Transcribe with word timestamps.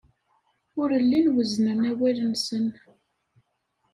Ur 0.81 0.89
llin 1.01 1.27
wezznen 1.33 1.79
awal-nsen. 1.91 2.65